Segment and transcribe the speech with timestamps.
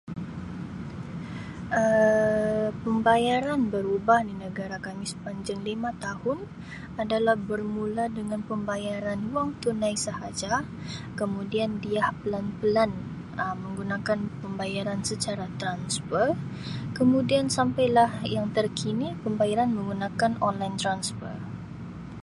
[1.81, 6.37] Um Pembayaran berubah di negara kami sepanjang lima tahun
[7.01, 10.53] adalah bermula dengan pembayaran wang tunai sahaja
[11.19, 12.89] kemudian dia pelan-pelan
[13.41, 16.27] Um menggunakan pembayaran secara transfer
[16.99, 19.69] kemudian sampailah yang terkini pembayaran
[20.49, 21.35] online transfer.